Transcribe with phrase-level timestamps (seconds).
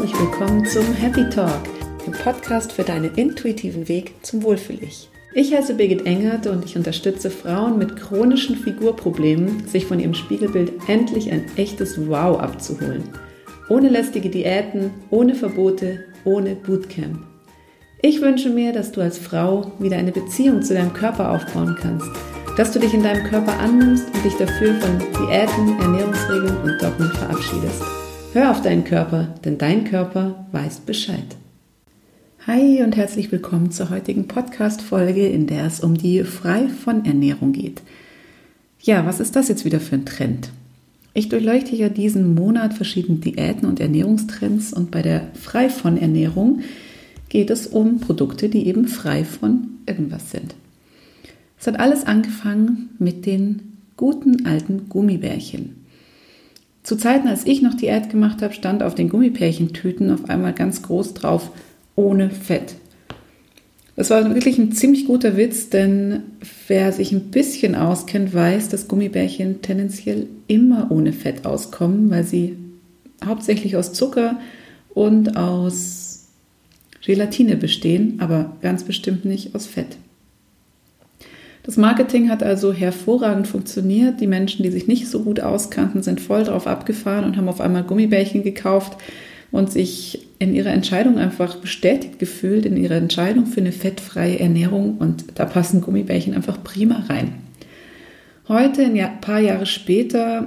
[0.00, 1.60] herzlich willkommen zum Happy Talk,
[2.06, 5.10] dem Podcast für deinen intuitiven Weg zum Wohlfühl-Ich.
[5.34, 10.72] Ich heiße Birgit Engert und ich unterstütze Frauen mit chronischen Figurproblemen, sich von ihrem Spiegelbild
[10.88, 13.02] endlich ein echtes Wow abzuholen.
[13.68, 17.18] Ohne lästige Diäten, ohne Verbote, ohne Bootcamp.
[18.00, 22.08] Ich wünsche mir, dass du als Frau wieder eine Beziehung zu deinem Körper aufbauen kannst,
[22.56, 27.12] dass du dich in deinem Körper annimmst und dich dafür von Diäten, Ernährungsregeln und Dogmen
[27.12, 27.82] verabschiedest.
[28.32, 31.36] Hör auf deinen Körper, denn dein Körper weiß Bescheid.
[32.46, 37.50] Hi und herzlich willkommen zur heutigen Podcast-Folge, in der es um die Frei von Ernährung
[37.52, 37.82] geht.
[38.82, 40.50] Ja, was ist das jetzt wieder für ein Trend?
[41.12, 46.60] Ich durchleuchte ja diesen Monat verschiedene Diäten und Ernährungstrends und bei der Frei von Ernährung
[47.30, 50.54] geht es um Produkte, die eben frei von irgendwas sind.
[51.58, 55.79] Es hat alles angefangen mit den guten alten Gummibärchen.
[56.82, 60.82] Zu Zeiten, als ich noch Diät gemacht habe, stand auf den Gummibärchentüten auf einmal ganz
[60.82, 61.50] groß drauf,
[61.94, 62.76] ohne Fett.
[63.96, 66.22] Das war wirklich ein ziemlich guter Witz, denn
[66.68, 72.56] wer sich ein bisschen auskennt, weiß, dass Gummibärchen tendenziell immer ohne Fett auskommen, weil sie
[73.22, 74.40] hauptsächlich aus Zucker
[74.94, 76.28] und aus
[77.04, 79.98] Gelatine bestehen, aber ganz bestimmt nicht aus Fett.
[81.62, 84.20] Das Marketing hat also hervorragend funktioniert.
[84.20, 87.60] Die Menschen, die sich nicht so gut auskannten, sind voll drauf abgefahren und haben auf
[87.60, 88.96] einmal Gummibärchen gekauft
[89.52, 94.96] und sich in ihrer Entscheidung einfach bestätigt gefühlt, in ihrer Entscheidung für eine fettfreie Ernährung.
[94.98, 97.34] Und da passen Gummibärchen einfach prima rein.
[98.48, 100.46] Heute, ein paar Jahre später,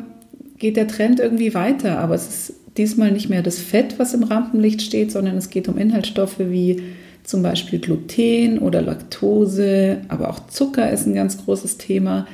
[0.57, 4.23] geht der Trend irgendwie weiter, aber es ist diesmal nicht mehr das Fett, was im
[4.23, 6.81] Rampenlicht steht, sondern es geht um Inhaltsstoffe wie
[7.23, 12.27] zum Beispiel Gluten oder Laktose, aber auch Zucker ist ein ganz großes Thema.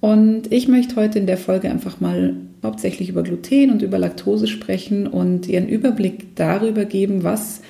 [0.00, 4.48] Und ich möchte heute in der Folge einfach mal hauptsächlich über Gluten und über Laktose
[4.48, 7.60] sprechen und Ihren Überblick darüber geben, was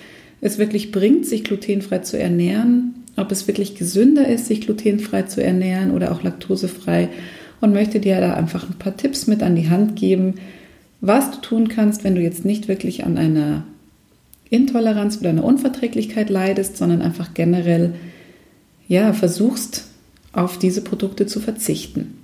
[0.41, 5.43] es wirklich bringt, sich glutenfrei zu ernähren, ob es wirklich gesünder ist, sich glutenfrei zu
[5.43, 7.09] ernähren oder auch laktosefrei
[7.61, 10.35] und möchte dir da einfach ein paar Tipps mit an die Hand geben,
[11.01, 13.65] was du tun kannst, wenn du jetzt nicht wirklich an einer
[14.51, 17.95] Intoleranz oder einer Unverträglichkeit leidest, sondern einfach generell
[18.89, 19.85] ja, versuchst,
[20.33, 22.19] auf diese Produkte zu verzichten.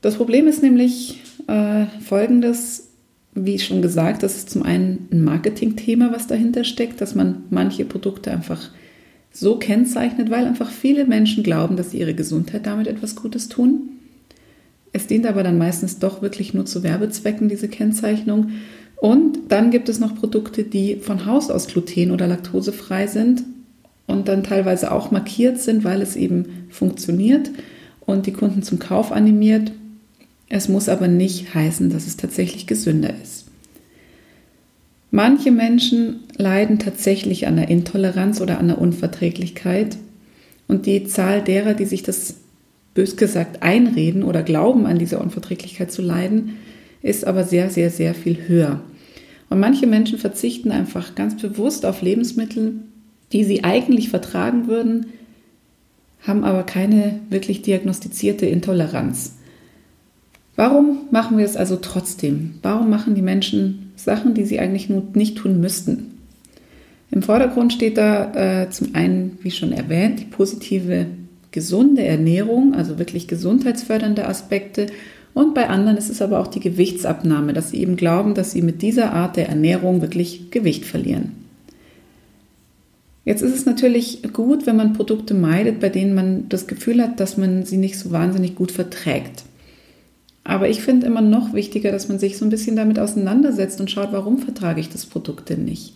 [0.00, 2.88] Das Problem ist nämlich äh, folgendes,
[3.34, 7.84] wie schon gesagt, das ist zum einen ein Marketingthema, was dahinter steckt, dass man manche
[7.84, 8.70] Produkte einfach
[9.32, 13.88] so kennzeichnet, weil einfach viele Menschen glauben, dass sie ihre Gesundheit damit etwas Gutes tun.
[14.92, 18.50] Es dient aber dann meistens doch wirklich nur zu Werbezwecken, diese Kennzeichnung.
[19.02, 23.42] Und dann gibt es noch Produkte, die von Haus aus gluten- oder laktosefrei sind
[24.06, 27.50] und dann teilweise auch markiert sind, weil es eben funktioniert
[28.06, 29.72] und die Kunden zum Kauf animiert.
[30.48, 33.46] Es muss aber nicht heißen, dass es tatsächlich gesünder ist.
[35.10, 39.96] Manche Menschen leiden tatsächlich an der Intoleranz oder an der Unverträglichkeit
[40.68, 42.36] und die Zahl derer, die sich das
[42.94, 46.50] bös gesagt einreden oder glauben, an dieser Unverträglichkeit zu leiden,
[47.02, 48.80] ist aber sehr, sehr, sehr viel höher.
[49.52, 52.76] Und manche Menschen verzichten einfach ganz bewusst auf Lebensmittel,
[53.32, 55.08] die sie eigentlich vertragen würden,
[56.26, 59.34] haben aber keine wirklich diagnostizierte Intoleranz.
[60.56, 62.54] Warum machen wir es also trotzdem?
[62.62, 66.18] Warum machen die Menschen Sachen, die sie eigentlich nicht tun müssten?
[67.10, 71.08] Im Vordergrund steht da äh, zum einen, wie schon erwähnt, die positive,
[71.50, 74.86] gesunde Ernährung, also wirklich gesundheitsfördernde Aspekte
[75.34, 78.62] und bei anderen ist es aber auch die Gewichtsabnahme, dass sie eben glauben, dass sie
[78.62, 81.32] mit dieser Art der Ernährung wirklich Gewicht verlieren.
[83.24, 87.20] Jetzt ist es natürlich gut, wenn man Produkte meidet, bei denen man das Gefühl hat,
[87.20, 89.44] dass man sie nicht so wahnsinnig gut verträgt.
[90.44, 93.90] Aber ich finde immer noch wichtiger, dass man sich so ein bisschen damit auseinandersetzt und
[93.90, 95.94] schaut, warum vertrage ich das Produkt denn nicht.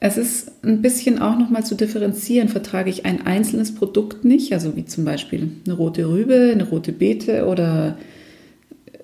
[0.00, 2.48] Es ist ein bisschen auch nochmal zu differenzieren.
[2.48, 6.92] Vertrage ich ein einzelnes Produkt nicht, also wie zum Beispiel eine rote Rübe, eine rote
[6.92, 7.98] Beete oder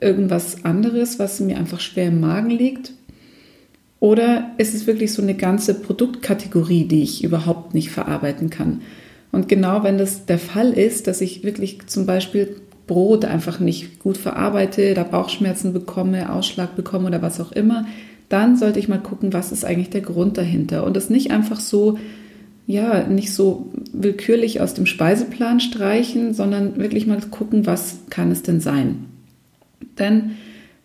[0.03, 2.93] irgendwas anderes, was mir einfach schwer im Magen liegt?
[4.01, 8.83] Oder ist es wirklich so eine ganze Produktkategorie, die ich überhaupt nicht verarbeiten kann?
[9.31, 12.57] Und genau wenn das der Fall ist, dass ich wirklich zum Beispiel
[12.87, 17.87] Brot einfach nicht gut verarbeite, da Bauchschmerzen bekomme, Ausschlag bekomme oder was auch immer,
[18.29, 20.85] dann sollte ich mal gucken, was ist eigentlich der Grund dahinter.
[20.85, 21.99] Und das nicht einfach so,
[22.67, 28.43] ja, nicht so willkürlich aus dem Speiseplan streichen, sondern wirklich mal gucken, was kann es
[28.43, 29.12] denn sein.
[29.99, 30.33] Denn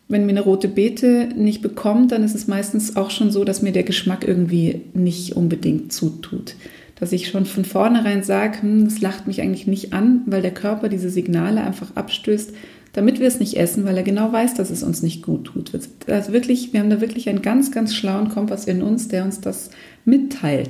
[0.09, 3.61] wenn mir eine rote Beete nicht bekommt, dann ist es meistens auch schon so, dass
[3.61, 6.55] mir der Geschmack irgendwie nicht unbedingt zutut.
[6.99, 10.53] Dass ich schon von vornherein sage, hm, das lacht mich eigentlich nicht an, weil der
[10.53, 12.53] Körper diese Signale einfach abstößt,
[12.93, 15.71] damit wir es nicht essen, weil er genau weiß, dass es uns nicht gut tut.
[16.07, 19.41] Also wirklich, wir haben da wirklich einen ganz, ganz schlauen Kompass in uns, der uns
[19.41, 19.69] das
[20.05, 20.69] mitteilt.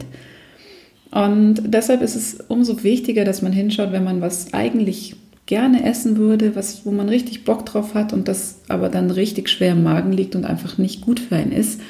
[1.11, 5.15] Und deshalb ist es umso wichtiger, dass man hinschaut, wenn man was eigentlich
[5.47, 9.49] gerne essen würde, was, wo man richtig Bock drauf hat und das aber dann richtig
[9.49, 11.81] schwer im Magen liegt und einfach nicht gut für einen ist.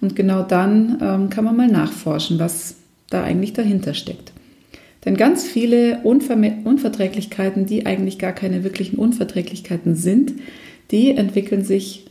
[0.00, 2.76] Und genau dann ähm, kann man mal nachforschen, was
[3.10, 4.32] da eigentlich dahinter steckt.
[5.04, 10.32] Denn ganz viele Unver Unverträglichkeiten, die eigentlich gar keine wirklichen Unverträglichkeiten sind,
[10.90, 12.06] die entwickeln sich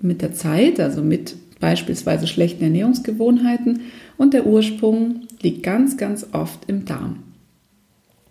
[0.00, 3.80] mit der Zeit, also mit beispielsweise schlechten Ernährungsgewohnheiten
[4.16, 7.22] und der Ursprung liegt ganz, ganz oft im Darm.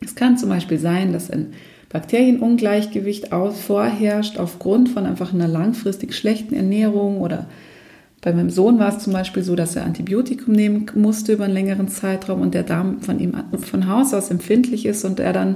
[0.01, 1.53] Es kann zum Beispiel sein, dass ein
[1.95, 7.47] Bakterienungleichgewicht vorherrscht aufgrund von einfach einer langfristig schlechten Ernährung oder
[8.19, 11.53] bei meinem Sohn war es zum Beispiel so, dass er Antibiotikum nehmen musste über einen
[11.53, 15.55] längeren Zeitraum und der Darm von ihm von Haus aus empfindlich ist und er dann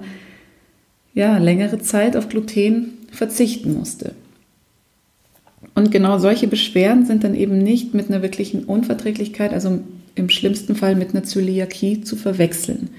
[1.13, 4.13] ja längere Zeit auf Gluten verzichten musste.
[5.75, 9.81] Und genau solche Beschwerden sind dann eben nicht mit einer wirklichen Unverträglichkeit, also
[10.15, 12.92] im schlimmsten Fall mit einer Zöliakie zu verwechseln.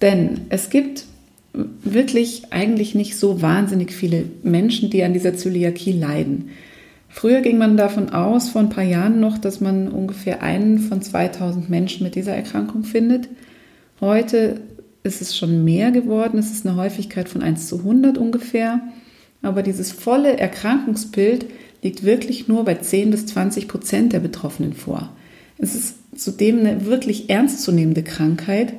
[0.00, 1.04] Denn es gibt
[1.52, 6.50] wirklich eigentlich nicht so wahnsinnig viele Menschen, die an dieser Zöliakie leiden.
[7.08, 11.02] Früher ging man davon aus, vor ein paar Jahren noch, dass man ungefähr einen von
[11.02, 13.28] 2000 Menschen mit dieser Erkrankung findet.
[14.00, 14.60] Heute
[15.02, 16.38] ist es schon mehr geworden.
[16.38, 18.80] Es ist eine Häufigkeit von 1 zu 100 ungefähr.
[19.42, 21.46] Aber dieses volle Erkrankungsbild
[21.82, 25.10] liegt wirklich nur bei 10 bis 20 Prozent der Betroffenen vor.
[25.58, 28.74] Es ist zudem eine wirklich ernstzunehmende Krankheit,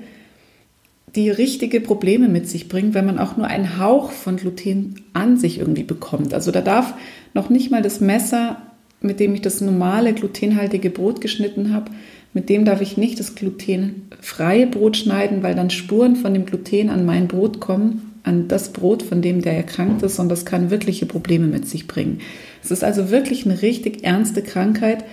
[1.15, 5.37] die richtige Probleme mit sich bringt, wenn man auch nur einen Hauch von Gluten an
[5.37, 6.33] sich irgendwie bekommt.
[6.33, 6.93] Also da darf
[7.33, 8.61] noch nicht mal das Messer,
[9.01, 11.91] mit dem ich das normale glutenhaltige Brot geschnitten habe,
[12.33, 16.89] mit dem darf ich nicht das glutenfreie Brot schneiden, weil dann Spuren von dem Gluten
[16.89, 20.71] an mein Brot kommen, an das Brot, von dem der erkrankt ist und das kann
[20.71, 22.19] wirkliche Probleme mit sich bringen.
[22.63, 25.03] Es ist also wirklich eine richtig ernste Krankheit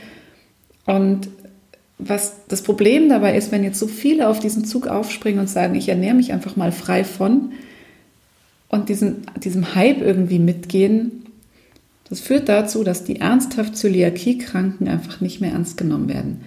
[0.86, 1.28] und
[1.98, 5.74] was das Problem dabei ist, wenn jetzt so viele auf diesen Zug aufspringen und sagen,
[5.74, 7.52] ich ernähre mich einfach mal frei von
[8.68, 11.24] und diesen, diesem Hype irgendwie mitgehen,
[12.08, 16.40] das führt dazu, dass die ernsthaft Zöliakie-Kranken einfach nicht mehr ernst genommen werden.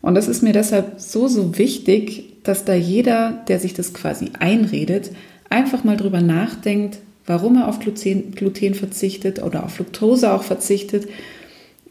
[0.00, 4.30] Und das ist mir deshalb so, so wichtig, dass da jeder, der sich das quasi
[4.38, 5.10] einredet,
[5.50, 11.08] einfach mal drüber nachdenkt, warum er auf Gluten, Gluten verzichtet oder auf Fructose auch verzichtet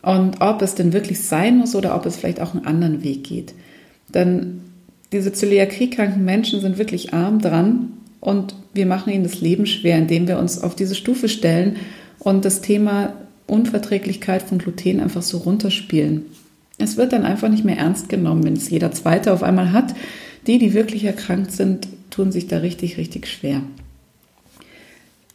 [0.03, 3.23] und ob es denn wirklich sein muss oder ob es vielleicht auch einen anderen Weg
[3.23, 3.53] geht.
[4.13, 4.61] Denn
[5.11, 10.27] diese Zöliakie-kranken Menschen sind wirklich arm dran und wir machen ihnen das Leben schwer, indem
[10.27, 11.77] wir uns auf diese Stufe stellen
[12.19, 13.13] und das Thema
[13.47, 16.25] Unverträglichkeit von Gluten einfach so runterspielen.
[16.77, 19.93] Es wird dann einfach nicht mehr ernst genommen, wenn es jeder Zweite auf einmal hat.
[20.47, 23.61] Die, die wirklich erkrankt sind, tun sich da richtig, richtig schwer.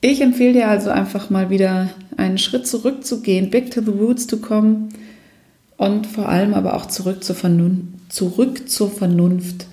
[0.00, 4.40] Ich empfehle dir also einfach mal wieder einen Schritt zurückzugehen, back to the roots zu
[4.40, 4.90] kommen
[5.76, 9.66] und vor allem aber auch zurück zur, Vernunft, zurück zur Vernunft.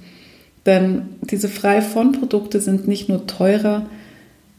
[0.65, 3.87] Denn diese frei von Produkte sind nicht nur teurer,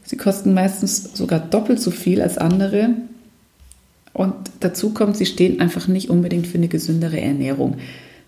[0.03, 2.89] sie kosten meistens sogar doppelt so viel als andere.
[4.13, 7.77] Und dazu kommt, sie stehen einfach nicht unbedingt für eine gesündere Ernährung.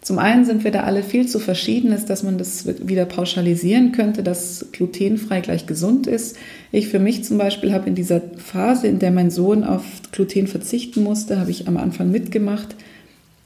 [0.02, 3.92] Zum einen sind wir da alle viel zu verschieden, ist, dass man das wieder pauschalisieren
[3.92, 6.38] könnte, dass glutenfrei gleich gesund ist.
[6.72, 10.48] Ich für mich zum Beispiel habe in dieser Phase, in der mein Sohn auf Gluten
[10.48, 12.76] verzichten musste, habe ich am Anfang mitgemacht,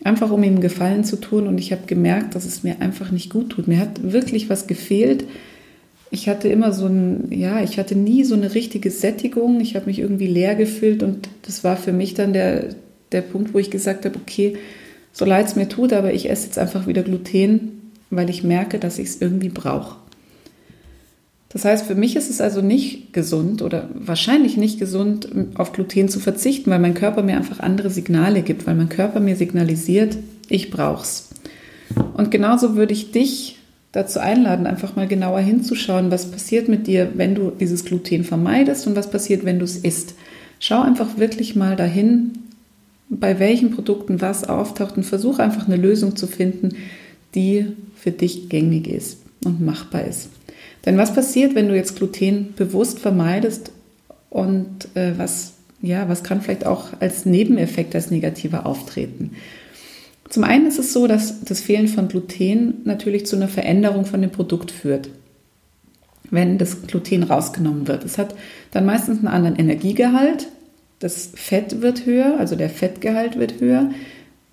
[0.03, 1.47] einfach um ihm Gefallen zu tun.
[1.47, 3.67] Und ich habe gemerkt, dass es mir einfach nicht gut tut.
[3.67, 5.25] Mir hat wirklich was gefehlt.
[6.11, 9.59] Ich hatte immer so ein, ja, ich hatte nie so eine richtige Sättigung.
[9.59, 12.75] Ich habe mich irgendwie leer gefühlt und das war für mich dann der,
[13.11, 14.55] der Punkt, wo ich gesagt habe, okay,
[15.13, 18.79] so leid es mir tut, aber ich esse jetzt einfach wieder Gluten, weil ich merke,
[18.79, 19.97] dass ich es irgendwie brauche.
[21.49, 26.09] Das heißt, für mich ist es also nicht gesund oder wahrscheinlich nicht gesund, auf Gluten
[26.09, 30.17] zu verzichten, weil mein Körper mir einfach andere Signale gibt, weil mein Körper mir signalisiert,
[30.49, 31.29] ich brauch's.
[32.15, 33.59] Und genauso würde ich dich
[33.91, 38.87] dazu einladen, einfach mal genauer hinzuschauen, was passiert mit dir, wenn du dieses Gluten vermeidest
[38.87, 40.15] und was passiert, wenn du es isst.
[40.59, 42.31] Schau einfach wirklich mal dahin,
[43.19, 46.75] bei welchen Produkten was auftaucht und versuche einfach eine Lösung zu finden,
[47.35, 50.29] die für dich gängig ist und machbar ist.
[50.85, 53.71] Denn was passiert, wenn du jetzt Gluten bewusst vermeidest
[54.29, 59.31] und äh, was, ja, was kann vielleicht auch als Nebeneffekt, als negativer auftreten?
[60.29, 64.21] Zum einen ist es so, dass das Fehlen von Gluten natürlich zu einer Veränderung von
[64.21, 65.09] dem Produkt führt,
[66.31, 68.03] wenn das Gluten rausgenommen wird.
[68.03, 68.33] Es hat
[68.71, 70.47] dann meistens einen anderen Energiegehalt,
[71.03, 73.91] das Fett wird höher, also der Fettgehalt wird höher,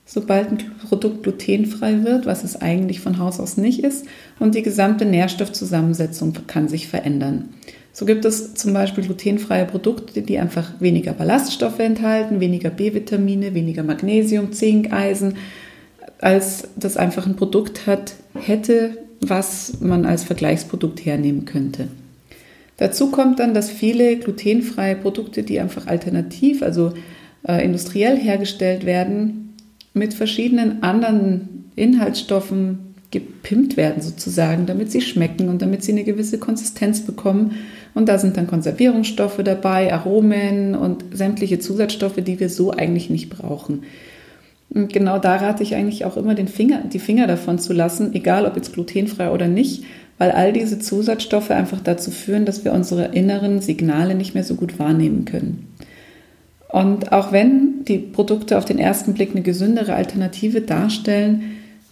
[0.05, 4.07] sobald ein Produkt glutenfrei wird, was es eigentlich von Haus aus nicht ist.
[4.41, 7.51] Und die gesamte Nährstoffzusammensetzung kann sich verändern.
[7.93, 13.85] So gibt es zum Beispiel glutenfreie Produkte, die einfach weniger Ballaststoffe enthalten, weniger B-Vitamine, weniger
[13.85, 15.37] Magnesium, Zink, Eisen,
[16.19, 21.89] als das einfach ein Produkt hat, hätte, was man als Vergleichsprodukt hernehmen könnte.
[22.81, 26.95] Dazu kommt dann, dass viele glutenfreie Produkte, die einfach alternativ, also
[27.47, 29.55] äh, industriell hergestellt werden,
[29.93, 36.39] mit verschiedenen anderen Inhaltsstoffen gepimpt werden sozusagen, damit sie schmecken und damit sie eine gewisse
[36.39, 37.53] Konsistenz bekommen.
[37.93, 43.29] Und da sind dann Konservierungsstoffe dabei, Aromen und sämtliche Zusatzstoffe, die wir so eigentlich nicht
[43.29, 43.83] brauchen.
[44.73, 48.15] Und genau da rate ich eigentlich auch immer den Finger, die Finger davon zu lassen,
[48.15, 49.85] egal ob jetzt glutenfrei oder nicht,
[50.17, 54.55] weil all diese Zusatzstoffe einfach dazu führen, dass wir unsere inneren Signale nicht mehr so
[54.55, 55.67] gut wahrnehmen können.
[56.69, 61.43] Und auch wenn die Produkte auf den ersten Blick eine gesündere Alternative darstellen,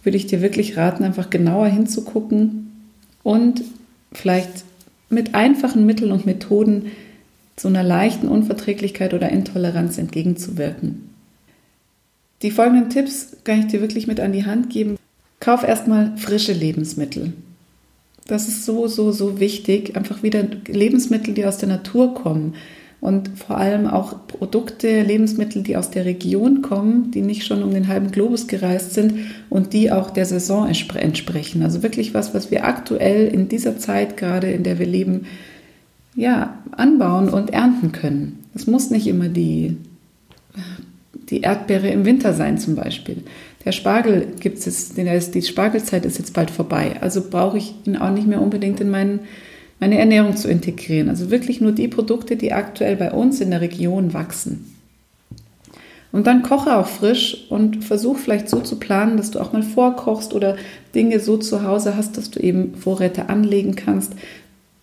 [0.03, 2.71] würde ich dir wirklich raten, einfach genauer hinzugucken
[3.23, 3.61] und
[4.13, 4.63] vielleicht
[5.09, 6.91] mit einfachen Mitteln und Methoden
[7.57, 11.08] zu einer leichten Unverträglichkeit oder Intoleranz entgegenzuwirken.
[12.41, 14.97] Die folgenden Tipps kann ich dir wirklich mit an die Hand geben.
[15.39, 17.33] Kauf erstmal frische Lebensmittel.
[18.27, 19.95] Das ist so, so, so wichtig.
[19.95, 22.53] Einfach wieder Lebensmittel, die aus der Natur kommen
[23.01, 27.73] und vor allem auch Produkte, Lebensmittel, die aus der Region kommen, die nicht schon um
[27.73, 29.13] den halben Globus gereist sind
[29.49, 31.63] und die auch der Saison entsprechen.
[31.63, 35.25] Also wirklich was, was wir aktuell in dieser Zeit gerade, in der wir leben,
[36.15, 38.39] ja, anbauen und ernten können.
[38.53, 39.77] Es muss nicht immer die,
[41.29, 43.23] die Erdbeere im Winter sein zum Beispiel.
[43.65, 46.95] Der Spargel gibt es die Spargelzeit ist jetzt bald vorbei.
[47.01, 49.21] Also brauche ich ihn auch nicht mehr unbedingt in meinen
[49.79, 51.09] meine Ernährung zu integrieren.
[51.09, 54.75] Also wirklich nur die Produkte, die aktuell bei uns in der Region wachsen.
[56.11, 59.63] Und dann koche auch frisch und versuch vielleicht so zu planen, dass du auch mal
[59.63, 60.57] vorkochst oder
[60.95, 64.13] Dinge so zu Hause hast, dass du eben Vorräte anlegen kannst.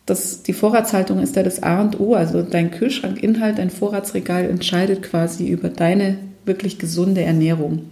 [0.07, 5.03] Das, die Vorratshaltung ist ja das A und O, also dein Kühlschrankinhalt, dein Vorratsregal entscheidet
[5.03, 7.83] quasi über deine wirklich gesunde Ernährung.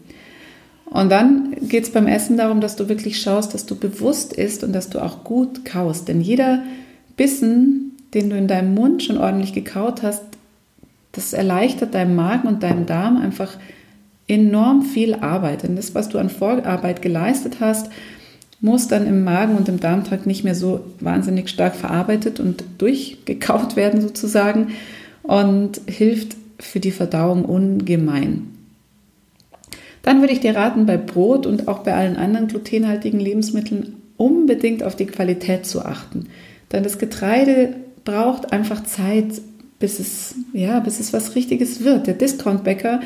[0.86, 4.62] Und dann geht es beim Essen darum, dass du wirklich schaust, dass du bewusst isst
[4.62, 6.08] und dass du auch gut kaust.
[6.08, 6.62] Denn jeder
[7.16, 10.22] Bissen, den du in deinem Mund schon ordentlich gekaut hast,
[11.12, 13.56] das erleichtert deinem Magen und deinem Darm einfach
[14.28, 15.62] enorm viel Arbeit.
[15.62, 17.90] Denn das, was du an Vorarbeit geleistet hast,
[18.60, 23.76] muss dann im Magen und im Darmtrakt nicht mehr so wahnsinnig stark verarbeitet und durchgekaut
[23.76, 24.68] werden sozusagen
[25.22, 28.50] und hilft für die Verdauung ungemein.
[30.02, 34.82] Dann würde ich dir raten, bei Brot und auch bei allen anderen glutenhaltigen Lebensmitteln unbedingt
[34.82, 36.26] auf die Qualität zu achten.
[36.72, 39.40] Denn das Getreide braucht einfach Zeit,
[39.78, 42.06] bis es, ja, bis es was Richtiges wird.
[42.06, 43.00] Der Discount-Bäcker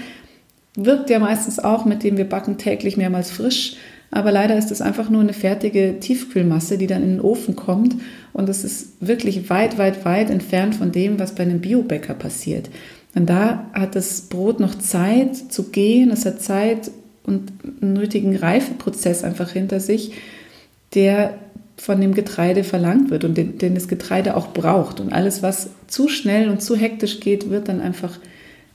[0.75, 3.77] wirkt ja meistens auch, mit dem wir backen täglich mehrmals frisch.
[4.11, 7.95] Aber leider ist es einfach nur eine fertige Tiefkühlmasse, die dann in den Ofen kommt.
[8.33, 12.71] Und es ist wirklich weit, weit, weit entfernt von dem, was bei einem Biobäcker passiert.
[13.15, 16.91] Denn da hat das Brot noch Zeit zu gehen, es hat Zeit
[17.25, 20.13] und einen nötigen Reifeprozess einfach hinter sich,
[20.95, 21.35] der
[21.77, 25.01] von dem Getreide verlangt wird und den, den, das Getreide auch braucht.
[25.01, 28.19] Und alles, was zu schnell und zu hektisch geht, wird dann einfach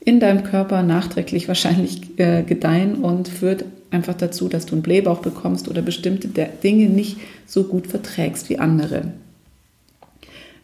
[0.00, 5.18] in deinem Körper nachträglich wahrscheinlich äh, gedeihen und führt einfach dazu, dass du einen Blähbauch
[5.20, 9.12] bekommst oder bestimmte Dinge nicht so gut verträgst wie andere.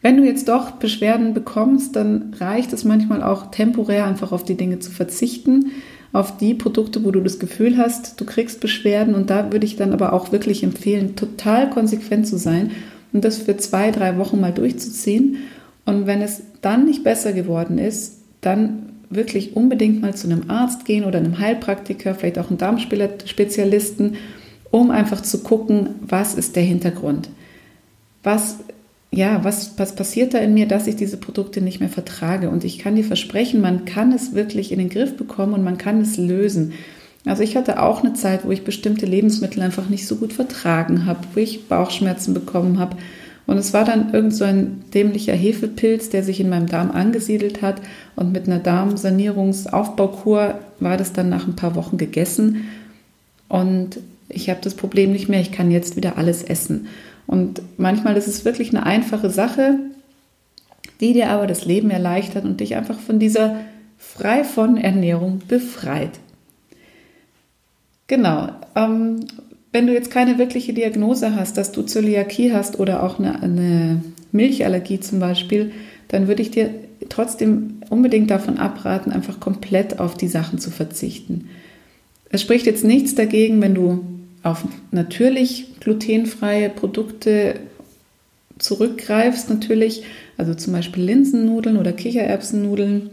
[0.03, 4.57] Wenn du jetzt doch Beschwerden bekommst, dann reicht es manchmal auch temporär einfach auf die
[4.57, 5.73] Dinge zu verzichten
[6.13, 9.15] auf die Produkte, wo du das Gefühl hast, du kriegst Beschwerden.
[9.15, 12.73] Und da würde ich dann aber auch wirklich empfehlen, total konsequent zu sein
[13.13, 15.37] und das für zwei, drei Wochen mal durchzuziehen.
[15.87, 20.85] Und wenn es dann nicht besser geworden ist, dann wirklich unbedingt mal zu einem Arzt
[20.85, 24.17] gehen oder einem Heilpraktiker, vielleicht auch einem Darmspezialisten,
[24.71, 27.29] um einfach zu gucken, was ist der Hintergrund.
[28.23, 28.59] Was
[29.13, 32.49] ja, was, was passiert da in mir, dass ich diese Produkte nicht mehr vertrage?
[32.49, 35.79] Und ich kann dir versprechen, man kann es wirklich in den Griff bekommen und man
[35.79, 36.75] kann es lösen.
[37.27, 41.07] Also ich hatte auch eine Zeit, wo ich bestimmte Lebensmittel einfach nicht so gut vertragen
[41.07, 42.97] habe, wo ich Bauchschmerzen bekommen habe.
[43.47, 47.63] Und es war dann irgend so ein dämlicher Hefepilz, der sich in meinem Darm angesiedelt
[47.63, 47.83] hat.
[48.15, 52.69] Und mit einer Darmsanierungsaufbaukur war das dann nach ein paar Wochen gegessen.
[53.49, 53.99] Und
[54.29, 55.41] ich habe das Problem nicht mehr.
[55.41, 56.87] Ich kann jetzt wieder alles essen.
[57.31, 59.79] Und manchmal ist es wirklich eine einfache Sache,
[61.01, 63.61] die dir aber das Leben erleichtert und dich einfach von dieser
[63.99, 66.19] frei von Ernährung befreit.
[68.09, 68.49] Genau.
[68.75, 69.21] Ähm,
[69.71, 74.03] wenn du jetzt keine wirkliche Diagnose hast, dass du Zöliakie hast oder auch eine, eine
[74.33, 75.71] Milchallergie zum Beispiel,
[76.09, 76.75] dann würde ich dir
[77.11, 81.49] trotzdem unbedingt davon abraten, einfach komplett auf die Sachen zu verzichten.
[82.29, 84.05] Es spricht jetzt nichts dagegen, wenn du
[84.43, 87.57] auf natürlich glutenfreie Produkte
[88.59, 90.05] zurückgreifst natürlich.
[90.37, 93.11] also zum Beispiel Linsennudeln oder Kichererbsennudeln.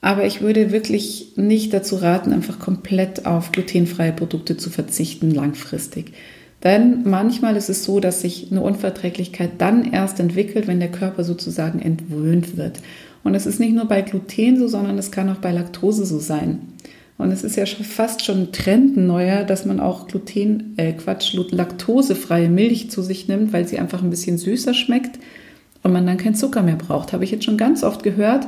[0.00, 6.12] Aber ich würde wirklich nicht dazu raten, einfach komplett auf glutenfreie Produkte zu verzichten langfristig.
[6.62, 11.24] Denn manchmal ist es so, dass sich eine Unverträglichkeit dann erst entwickelt, wenn der Körper
[11.24, 12.80] sozusagen entwöhnt wird.
[13.24, 16.18] Und es ist nicht nur bei Gluten so, sondern es kann auch bei Laktose so
[16.18, 16.60] sein.
[17.18, 20.92] Und es ist ja schon fast schon ein Trend neuer, dass man auch Gluten, äh
[20.92, 25.18] Quatsch, laktosefreie Milch zu sich nimmt, weil sie einfach ein bisschen süßer schmeckt
[25.82, 27.12] und man dann keinen Zucker mehr braucht.
[27.12, 28.46] Habe ich jetzt schon ganz oft gehört.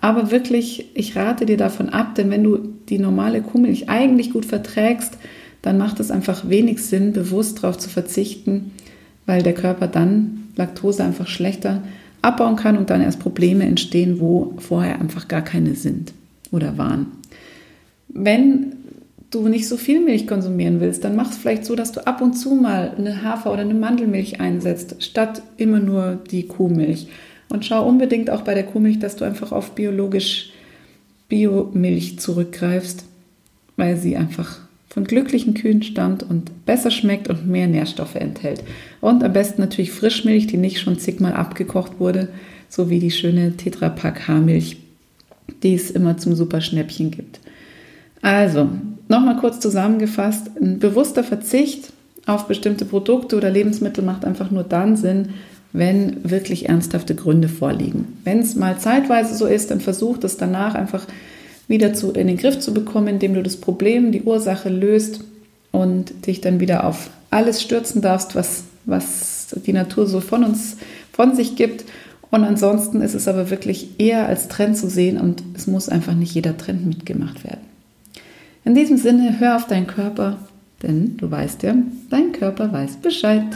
[0.00, 2.58] Aber wirklich, ich rate dir davon ab, denn wenn du
[2.88, 5.18] die normale Kuhmilch eigentlich gut verträgst,
[5.62, 8.72] dann macht es einfach wenig Sinn, bewusst darauf zu verzichten,
[9.26, 11.82] weil der Körper dann Laktose einfach schlechter
[12.22, 16.12] abbauen kann und dann erst Probleme entstehen, wo vorher einfach gar keine sind
[16.50, 17.17] oder waren.
[18.08, 18.76] Wenn
[19.30, 22.22] du nicht so viel Milch konsumieren willst, dann mach es vielleicht so, dass du ab
[22.22, 27.08] und zu mal eine Hafer- oder eine Mandelmilch einsetzt, statt immer nur die Kuhmilch.
[27.50, 30.50] Und schau unbedingt auch bei der Kuhmilch, dass du einfach auf biologisch
[31.28, 33.04] Biomilch zurückgreifst,
[33.76, 38.64] weil sie einfach von glücklichen Kühen stammt und besser schmeckt und mehr Nährstoffe enthält.
[39.00, 42.28] Und am besten natürlich Frischmilch, die nicht schon zigmal abgekocht wurde,
[42.70, 44.78] so wie die schöne Tetrapack Haarmilch,
[45.62, 47.40] die es immer zum Superschnäppchen gibt.
[48.22, 48.68] Also,
[49.08, 51.92] nochmal kurz zusammengefasst, ein bewusster Verzicht
[52.26, 55.30] auf bestimmte Produkte oder Lebensmittel macht einfach nur dann Sinn,
[55.72, 58.18] wenn wirklich ernsthafte Gründe vorliegen.
[58.24, 61.06] Wenn es mal zeitweise so ist, dann versucht es danach einfach
[61.68, 65.20] wieder zu, in den Griff zu bekommen, indem du das Problem, die Ursache löst
[65.70, 70.78] und dich dann wieder auf alles stürzen darfst, was, was die Natur so von uns,
[71.12, 71.84] von sich gibt.
[72.30, 76.14] Und ansonsten ist es aber wirklich eher als Trend zu sehen und es muss einfach
[76.14, 77.67] nicht jeder Trend mitgemacht werden.
[78.68, 80.36] In diesem Sinne, hör auf deinen Körper,
[80.82, 81.74] denn du weißt ja,
[82.10, 83.46] dein Körper weiß Bescheid.